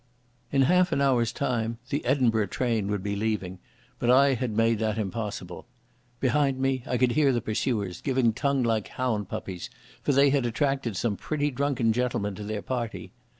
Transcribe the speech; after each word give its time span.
In 0.51 0.63
half 0.63 0.91
an 0.91 0.99
hour's 0.99 1.31
time 1.31 1.77
the 1.91 2.03
Edinburgh 2.05 2.47
train 2.47 2.87
would 2.87 3.03
be 3.03 3.15
leaving, 3.15 3.59
but 3.99 4.09
I 4.09 4.33
had 4.33 4.57
made 4.57 4.79
that 4.79 4.97
impossible. 4.97 5.67
Behind 6.19 6.57
me 6.59 6.81
I 6.87 6.97
could 6.97 7.11
hear 7.11 7.31
the 7.31 7.39
pursuers, 7.39 8.01
giving 8.01 8.33
tongue 8.33 8.63
like 8.63 8.87
hound 8.87 9.29
puppies, 9.29 9.69
for 10.01 10.11
they 10.11 10.31
had 10.31 10.47
attracted 10.47 10.97
some 10.97 11.17
pretty 11.17 11.51
drunken 11.51 11.93
gentlemen 11.93 12.33
to 12.33 12.43
their 12.43 12.63
party. 12.63 13.11